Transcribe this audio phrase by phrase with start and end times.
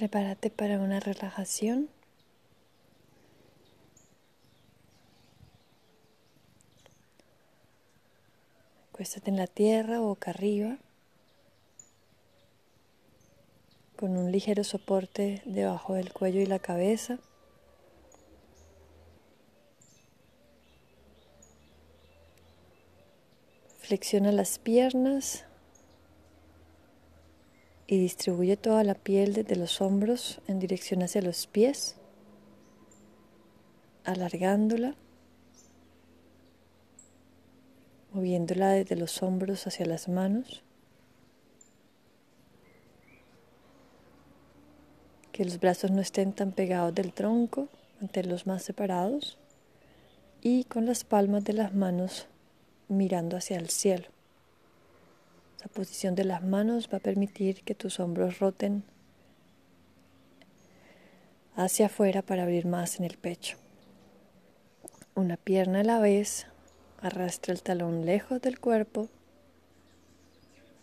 [0.00, 1.90] Prepárate para una relajación.
[8.88, 10.78] Acuéstate en la tierra, boca arriba,
[13.96, 17.18] con un ligero soporte debajo del cuello y la cabeza.
[23.80, 25.44] Flexiona las piernas
[27.90, 31.96] y distribuye toda la piel desde los hombros en dirección hacia los pies,
[34.04, 34.94] alargándola,
[38.12, 40.62] moviéndola desde los hombros hacia las manos.
[45.32, 47.66] Que los brazos no estén tan pegados del tronco,
[48.24, 49.36] los más separados
[50.40, 52.28] y con las palmas de las manos
[52.86, 54.19] mirando hacia el cielo.
[55.60, 58.82] La posición de las manos va a permitir que tus hombros roten
[61.54, 63.58] hacia afuera para abrir más en el pecho.
[65.14, 66.46] Una pierna a la vez,
[67.02, 69.08] arrastra el talón lejos del cuerpo,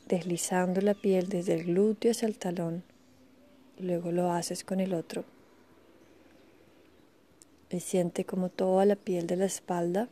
[0.07, 2.83] deslizando la piel desde el glúteo hacia el talón.
[3.79, 5.25] Luego lo haces con el otro.
[7.71, 10.07] Y siente como toda la piel de la espalda,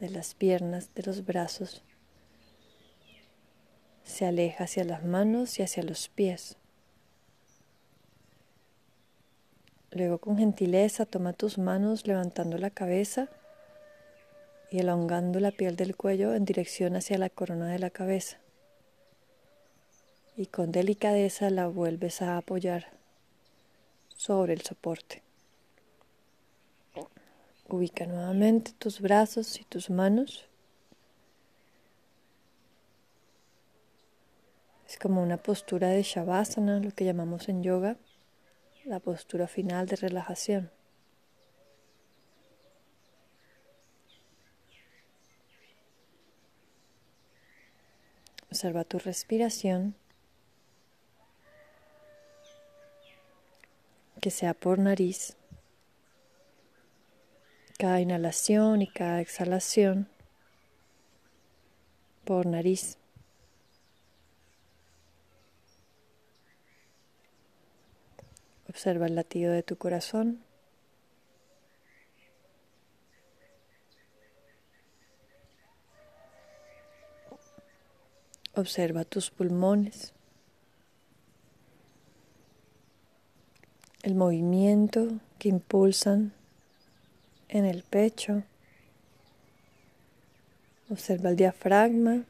[0.00, 1.84] de las piernas, de los brazos,
[4.14, 6.56] se aleja hacia las manos y hacia los pies.
[9.90, 13.28] Luego con gentileza toma tus manos levantando la cabeza
[14.70, 18.38] y elongando la piel del cuello en dirección hacia la corona de la cabeza.
[20.36, 22.88] Y con delicadeza la vuelves a apoyar
[24.16, 25.22] sobre el soporte.
[27.68, 30.48] Ubica nuevamente tus brazos y tus manos
[34.86, 37.96] Es como una postura de Shavasana, lo que llamamos en yoga,
[38.84, 40.70] la postura final de relajación.
[48.50, 49.96] Observa tu respiración,
[54.20, 55.36] que sea por nariz.
[57.78, 60.08] Cada inhalación y cada exhalación
[62.24, 62.96] por nariz.
[68.74, 70.42] Observa el latido de tu corazón.
[78.56, 80.12] Observa tus pulmones,
[84.02, 86.32] el movimiento que impulsan
[87.48, 88.42] en el pecho.
[90.90, 92.24] Observa el diafragma.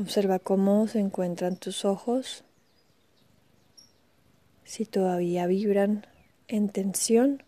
[0.00, 2.44] Observa cómo se encuentran tus ojos,
[4.62, 6.06] si todavía vibran
[6.46, 7.42] en tensión.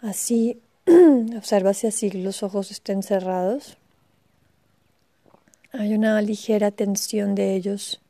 [0.00, 0.60] Así,
[1.36, 3.78] observa si así los ojos estén cerrados.
[5.70, 8.00] Hay una ligera tensión de ellos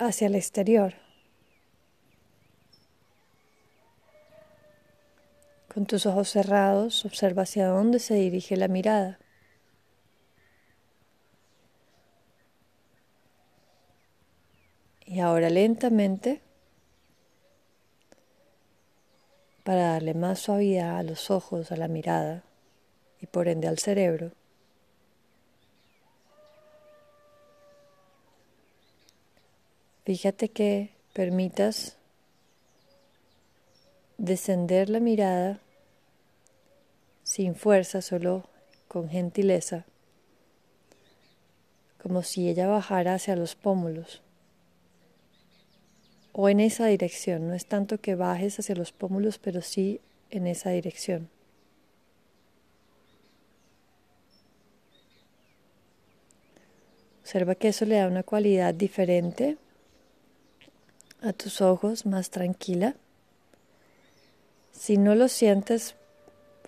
[0.00, 1.03] hacia el exterior.
[5.74, 9.18] Con tus ojos cerrados, observa hacia dónde se dirige la mirada.
[15.04, 16.42] Y ahora lentamente,
[19.64, 22.44] para darle más suavidad a los ojos, a la mirada
[23.20, 24.30] y por ende al cerebro,
[30.04, 31.96] fíjate que permitas
[34.18, 35.63] descender la mirada
[37.34, 38.48] sin fuerza, solo
[38.86, 39.86] con gentileza,
[42.00, 44.22] como si ella bajara hacia los pómulos
[46.30, 47.48] o en esa dirección.
[47.48, 50.00] No es tanto que bajes hacia los pómulos, pero sí
[50.30, 51.28] en esa dirección.
[57.22, 59.58] Observa que eso le da una cualidad diferente
[61.20, 62.94] a tus ojos, más tranquila.
[64.70, 65.96] Si no lo sientes,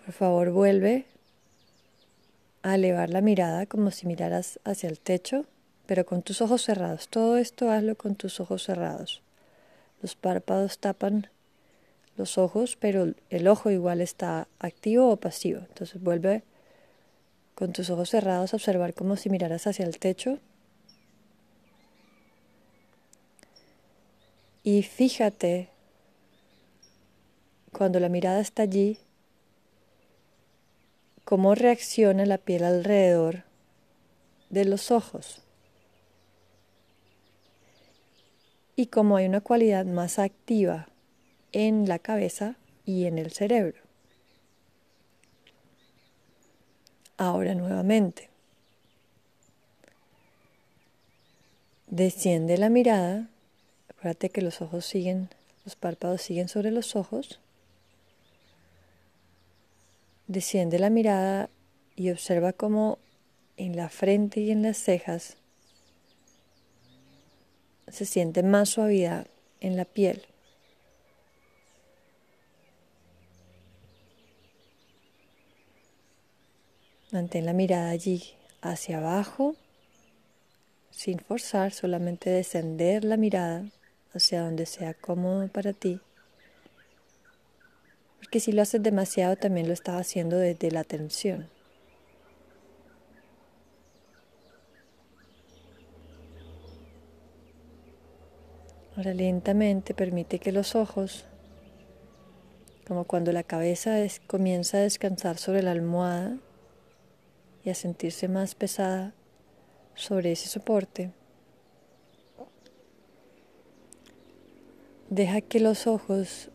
[0.07, 1.03] por favor vuelve
[2.63, 5.43] a elevar la mirada como si miraras hacia el techo,
[5.85, 7.09] pero con tus ojos cerrados.
[7.09, 9.21] Todo esto hazlo con tus ojos cerrados.
[10.01, 11.27] Los párpados tapan
[12.15, 15.59] los ojos, pero el ojo igual está activo o pasivo.
[15.67, 16.43] Entonces vuelve
[17.53, 20.39] con tus ojos cerrados a observar como si miraras hacia el techo
[24.63, 25.67] Y fíjate
[27.73, 28.99] cuando la mirada está allí,
[31.27, 33.43] cómo reacciona la piel alrededor
[34.49, 35.41] de los ojos.
[38.77, 40.87] Y cómo hay una cualidad más activa
[41.51, 43.81] en la cabeza y en el cerebro.
[47.17, 48.29] Ahora nuevamente.
[51.87, 53.27] Desciende la mirada.
[53.89, 55.27] Acuérdate que los ojos siguen,
[55.65, 57.41] los párpados siguen sobre los ojos.
[60.27, 61.49] Desciende la mirada
[61.95, 62.99] y observa cómo
[63.55, 65.37] en la frente y en las cejas
[67.87, 69.27] se siente más suavidad
[69.61, 70.25] en la piel.
[77.11, 78.21] Mantén la mirada allí
[78.61, 79.55] hacia abajo,
[80.91, 83.63] sin forzar, solamente descender la mirada
[84.13, 86.01] hacia donde sea cómodo para ti.
[88.19, 91.49] Porque si lo haces demasiado también lo estás haciendo desde la tensión.
[98.95, 101.25] Ahora lentamente permite que los ojos,
[102.87, 106.37] como cuando la cabeza comienza a descansar sobre la almohada,
[107.67, 109.13] y a sentirse más pesada
[109.93, 111.11] sobre ese soporte.
[115.09, 116.49] Deja que los ojos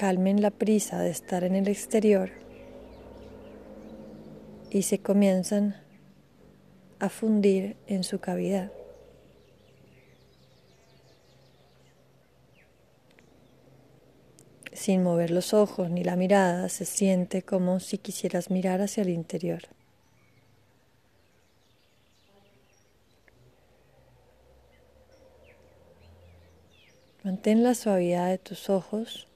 [0.00, 2.30] calmen la prisa de estar en el exterior
[4.70, 5.76] y se comienzan
[7.00, 8.72] a fundir en su cavidad.
[14.72, 19.10] Sin mover los ojos ni la mirada, se siente como si quisieras mirar hacia el
[19.10, 19.64] interior.
[27.22, 29.26] Mantén la suavidad de tus ojos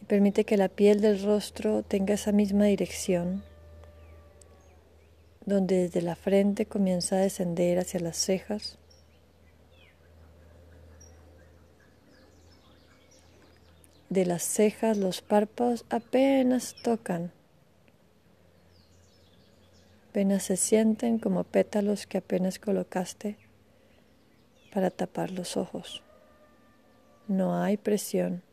[0.11, 3.45] permite que la piel del rostro tenga esa misma dirección,
[5.45, 8.77] donde desde la frente comienza a descender hacia las cejas.
[14.09, 17.31] De las cejas los párpados apenas tocan,
[20.09, 23.37] apenas se sienten como pétalos que apenas colocaste
[24.73, 26.03] para tapar los ojos.
[27.29, 28.43] No hay presión,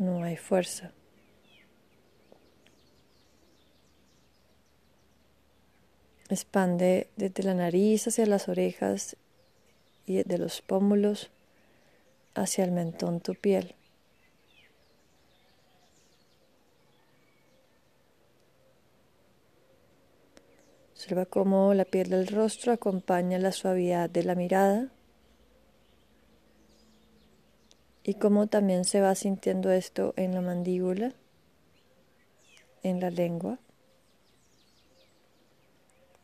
[0.00, 0.92] no hay fuerza.
[6.30, 9.16] Expande desde la nariz hacia las orejas
[10.06, 11.30] y desde los pómulos
[12.34, 13.74] hacia el mentón tu piel.
[20.92, 24.88] Observa cómo la piel del rostro acompaña la suavidad de la mirada
[28.02, 31.12] y cómo también se va sintiendo esto en la mandíbula,
[32.82, 33.58] en la lengua.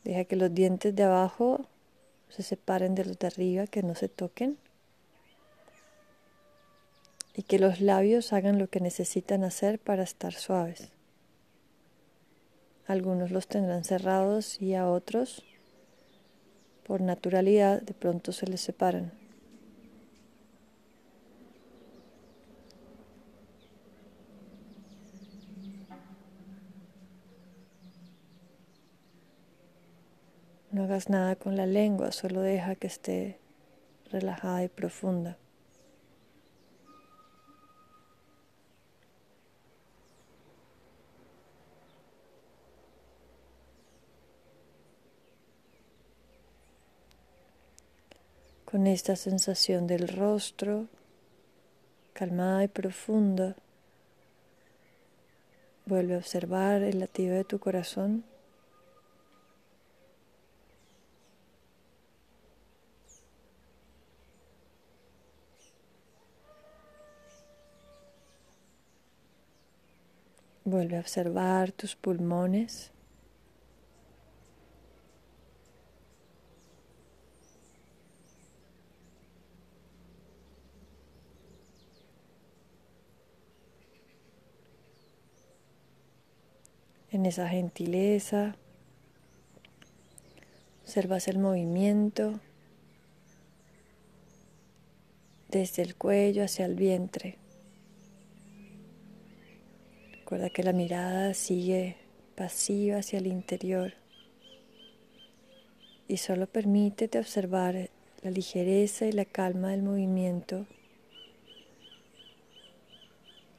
[0.04, 1.66] Deja que los dientes de abajo
[2.28, 4.58] se separen de los de arriba, que no se toquen.
[7.34, 10.90] Y que los labios hagan lo que necesitan hacer para estar suaves.
[12.86, 15.42] Algunos los tendrán cerrados y a otros,
[16.86, 19.12] por naturalidad, de pronto se les separan.
[30.70, 33.38] No nada con la lengua, solo deja que esté
[34.10, 35.38] relajada y profunda.
[48.64, 50.88] con esta sensación del rostro
[52.16, 53.54] calmada y profunda.
[55.84, 58.24] Vuelve a observar el latido de tu corazón.
[70.76, 72.92] Vuelve a observar tus pulmones.
[87.10, 88.54] en esa gentileza.
[90.82, 92.38] Observas el movimiento
[95.48, 97.45] desde el cuello hacia el vientre.
[100.26, 101.94] Recuerda que la mirada sigue
[102.34, 103.92] pasiva hacia el interior
[106.08, 107.90] y solo permítete observar
[108.22, 110.66] la ligereza y la calma del movimiento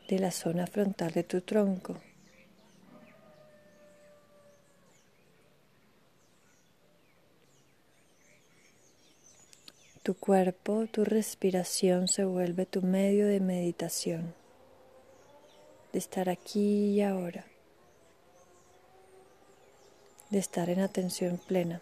[0.09, 1.95] de la zona frontal de tu tronco.
[10.03, 14.33] Tu cuerpo, tu respiración se vuelve tu medio de meditación,
[15.93, 17.45] de estar aquí y ahora,
[20.29, 21.81] de estar en atención plena.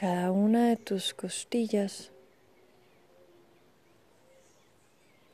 [0.00, 2.10] Cada una de tus costillas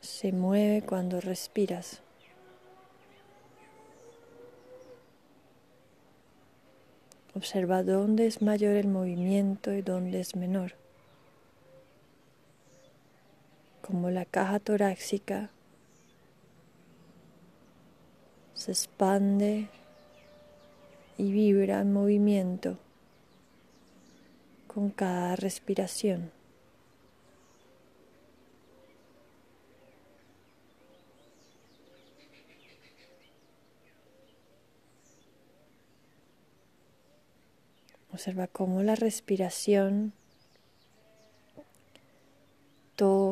[0.01, 2.01] se mueve cuando respiras.
[7.37, 10.75] Observa dónde es mayor el movimiento y dónde es menor.
[13.87, 15.51] Como la caja torácica
[18.53, 19.69] se expande
[21.17, 22.79] y vibra en movimiento
[24.67, 26.33] con cada respiración.
[38.13, 40.13] Observa cómo la respiración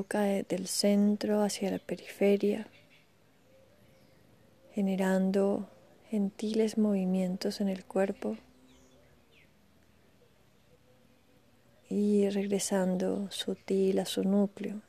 [0.04, 2.66] toca del centro hacia la periferia,
[4.74, 5.68] generando
[6.10, 8.36] gentiles movimientos en el cuerpo.
[11.90, 14.80] y regresando sutil a su núcleo.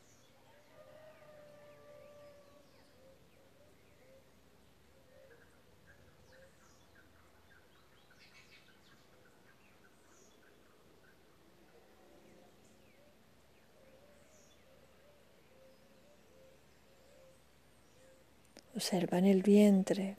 [18.85, 20.15] Observa en el vientre.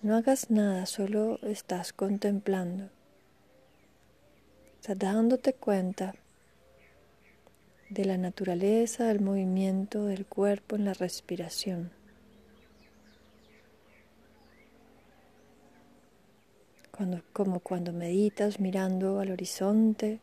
[0.00, 2.88] No hagas nada, solo estás contemplando.
[4.80, 6.14] Estás dándote cuenta
[7.90, 11.90] de la naturaleza del movimiento del cuerpo en la respiración.
[17.34, 20.18] Como cuando meditas mirando al horizonte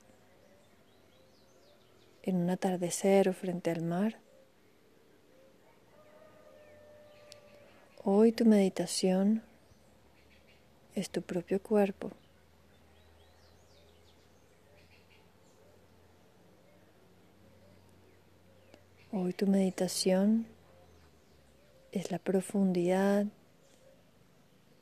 [2.24, 4.17] en un atardecer o frente al mar.
[8.03, 9.43] Hoy tu meditación
[10.96, 12.10] es tu propio cuerpo.
[19.12, 20.48] Hoy tu meditación
[21.91, 23.27] es la profundidad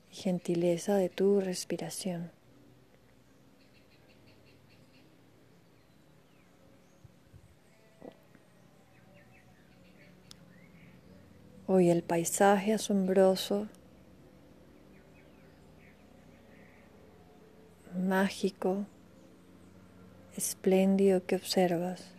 [0.09, 2.38] y gentileza de tu respiración.
[11.71, 13.67] Hoy el paisaje asombroso,
[17.95, 18.87] mágico,
[20.35, 22.11] espléndido que observas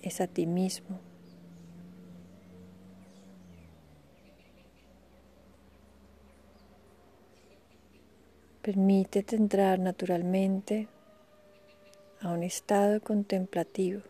[0.00, 1.00] es a ti mismo.
[8.62, 10.86] Permítete entrar naturalmente
[12.20, 14.02] a un estado contemplativo.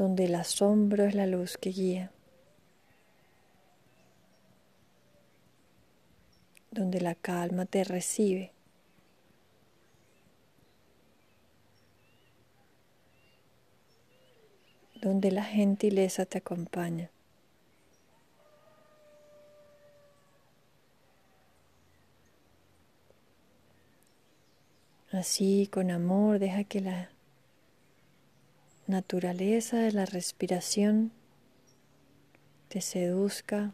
[0.00, 2.10] Donde el asombro es la luz que guía,
[6.70, 8.52] donde la calma te recibe.
[15.02, 17.10] donde la gentileza te acompaña.
[25.10, 27.10] Así, con amor, deja que la
[28.90, 31.12] naturaleza de la respiración
[32.68, 33.72] te seduzca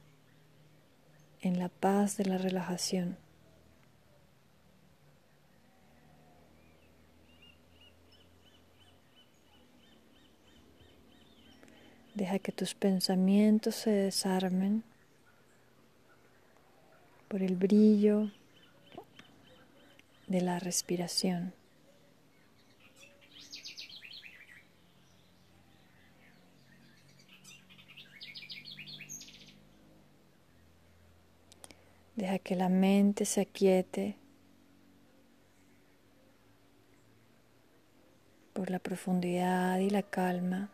[1.41, 3.17] en la paz de la relajación.
[12.15, 14.85] Deja que tus pensamientos se desarmen
[17.29, 18.31] por el brillo
[20.27, 21.56] de la respiración.
[32.17, 34.17] Deja que la mente se aquiete
[38.53, 40.71] por la profundidad y la calma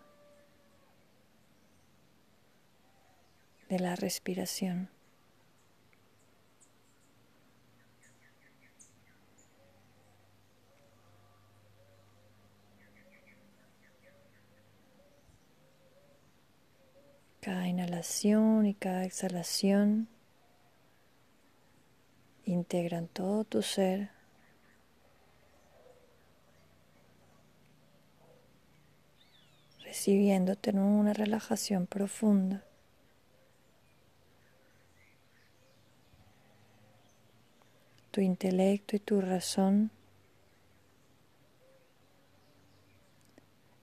[3.69, 4.89] de la respiración.
[17.73, 20.09] inhalación y cada exhalación
[22.45, 24.11] integran todo tu ser.
[29.93, 32.65] recibiéndote en una relajación profunda.
[38.11, 39.91] Tu intelecto y tu razón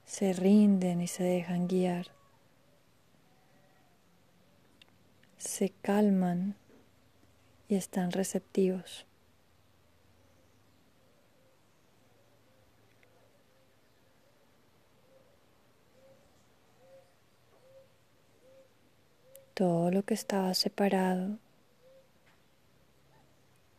[0.06, 2.08] se rinden y se dejan guiar.
[5.38, 6.56] Se calman
[7.70, 9.06] y están receptivos.
[19.54, 21.38] Todo lo que estaba separado,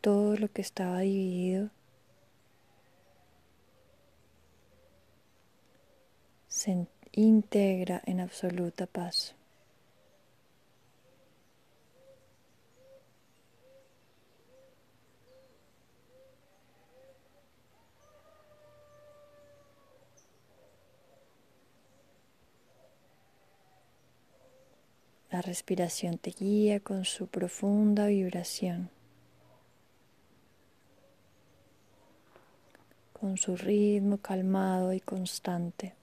[0.00, 1.70] todo lo que estaba dividido,
[6.48, 9.34] se integra en absoluta paz.
[25.40, 28.90] La respiración te guía con su profunda vibración,
[33.14, 35.94] con su ritmo calmado y constante.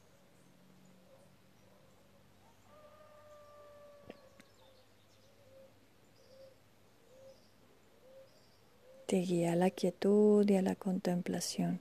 [9.06, 11.80] Te guía a la quietud y a la contemplación.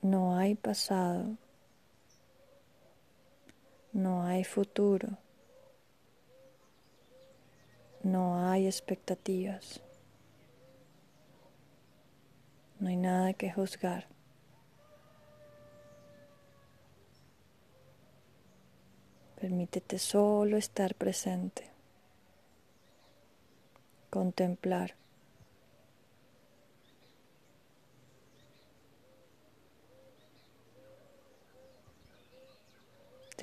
[0.00, 1.36] No hay pasado
[3.94, 5.16] no hay futuro.
[8.02, 9.80] No hay expectativas.
[12.80, 14.06] No hay nada que juzgar.
[19.40, 21.70] Permítete solo estar presente,
[24.10, 24.94] contemplar.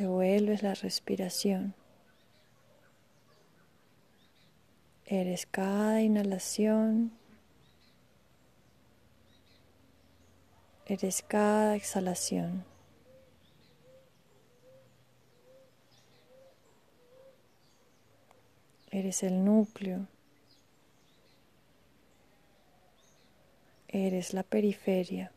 [0.01, 1.75] Te vuelves la respiración.
[5.05, 7.11] Eres cada inhalación.
[10.87, 12.65] Eres cada exhalación.
[18.89, 20.07] Eres el núcleo.
[23.87, 25.31] Eres la periferia.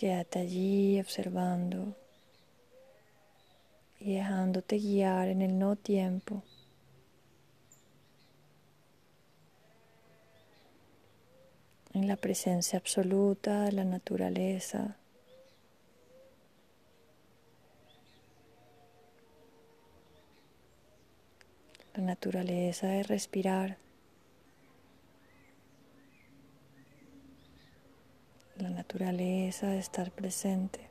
[0.00, 1.94] Quédate allí observando
[3.98, 6.42] y dejándote guiar en el no tiempo.
[11.92, 14.96] En la presencia absoluta de la naturaleza.
[21.92, 23.76] La naturaleza de respirar.
[28.62, 30.90] la naturaleza de estar presente.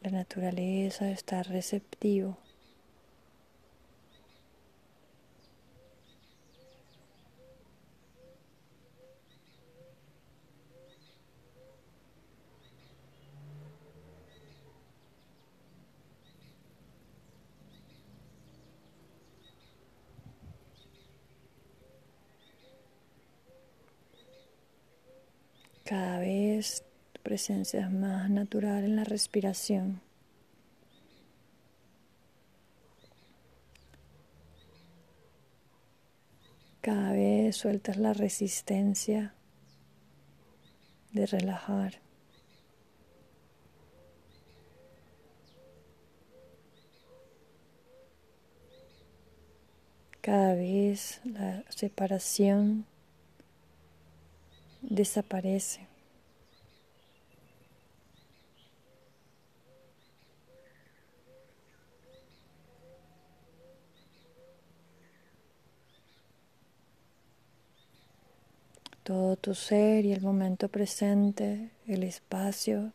[0.00, 2.38] La naturaleza de estar receptivo.
[25.92, 30.00] Cada vez tu presencia es más natural en la respiración.
[36.80, 39.34] Cada vez sueltas la resistencia
[41.12, 42.00] de relajar.
[50.22, 52.86] Cada vez la separación
[54.82, 55.86] desaparece.
[69.02, 72.92] Todo tu ser y el momento presente, el espacio,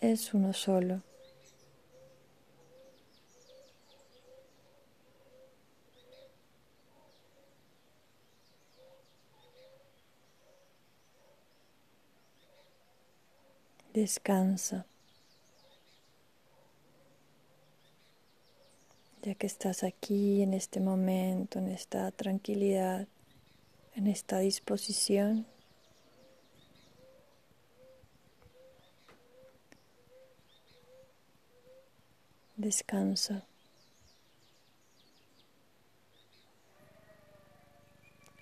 [0.00, 1.02] es uno solo.
[13.92, 14.86] Descansa.
[19.22, 23.08] Ya que estás aquí en este momento, en esta tranquilidad,
[23.96, 25.44] en esta disposición,
[32.56, 33.44] descansa.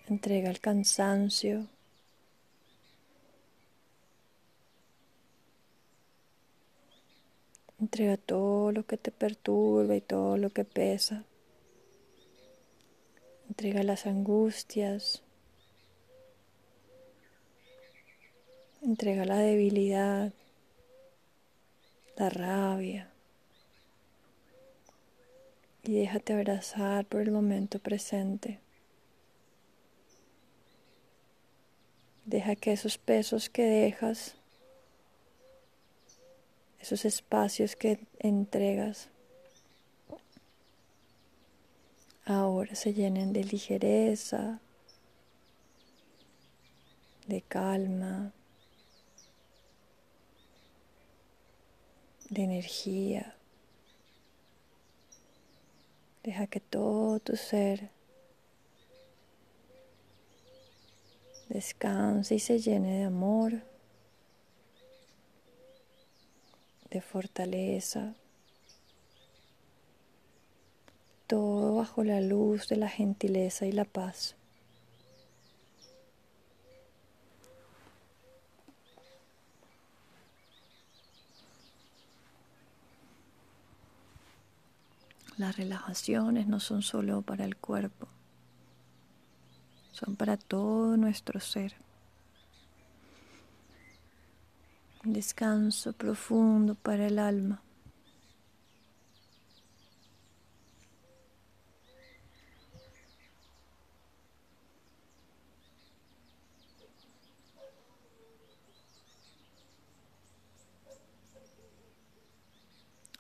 [0.07, 1.67] Entrega el cansancio.
[7.89, 11.25] Entrega todo lo que te perturba y todo lo que pesa.
[13.49, 15.23] Entrega las angustias.
[18.83, 20.35] Entrega la debilidad,
[22.17, 23.11] la rabia.
[25.83, 28.59] Y déjate abrazar por el momento presente.
[32.27, 34.38] Deja que esos pesos que dejas,
[36.89, 39.11] esos espacios que entregas,
[42.25, 44.59] ahora se llenen de ligereza,
[47.27, 48.33] de calma,
[52.31, 53.37] de energía.
[56.23, 57.91] Deja que todo tu ser
[61.51, 63.78] descanse y se llene de amor,
[67.01, 68.15] fortaleza,
[71.27, 74.35] todo bajo la luz de la gentileza y la paz.
[85.37, 88.09] Las relajaciones no son solo para el cuerpo
[89.99, 91.75] son para todo nuestro ser.
[94.98, 97.63] Un descanso profundo para el alma.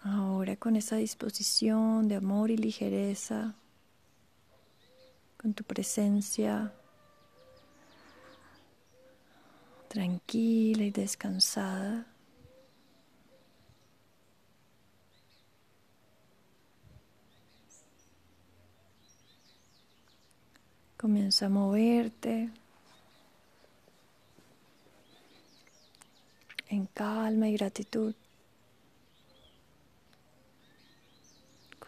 [0.01, 3.55] Ahora con esa disposición de amor y ligereza,
[5.37, 6.72] con tu presencia
[9.98, 12.06] tranquila y descansada.
[20.96, 22.48] Comienza a moverte
[26.68, 28.14] en calma y gratitud.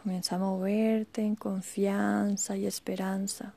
[0.03, 3.55] Comienza a moverte en confianza y esperanza.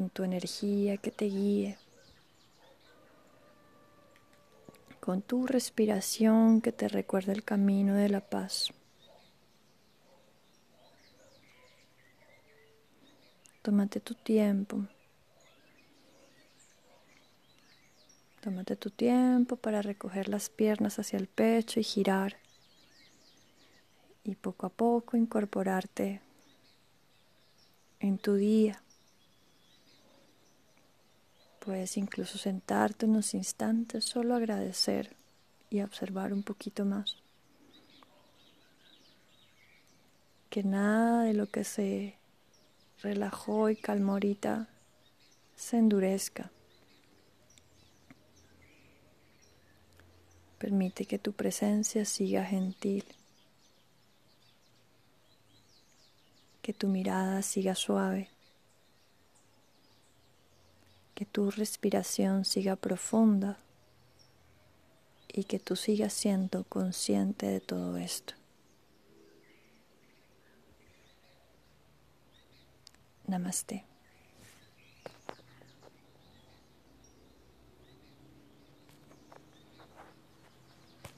[0.00, 1.76] Con tu energía que te guíe.
[4.98, 8.72] Con tu respiración que te recuerda el camino de la paz.
[13.60, 14.86] Tómate tu tiempo.
[18.40, 22.38] Tómate tu tiempo para recoger las piernas hacia el pecho y girar.
[24.24, 26.22] Y poco a poco incorporarte
[27.98, 28.82] en tu día.
[31.60, 35.14] Puedes incluso sentarte unos instantes, solo agradecer
[35.68, 37.16] y observar un poquito más.
[40.48, 42.16] Que nada de lo que se
[43.02, 44.68] relajó y calmó ahorita
[45.54, 46.50] se endurezca.
[50.58, 53.04] Permite que tu presencia siga gentil,
[56.62, 58.30] que tu mirada siga suave,
[61.20, 63.58] que tu respiración siga profunda
[65.28, 68.32] y que tú sigas siendo consciente de todo esto.
[73.26, 73.89] Namaste.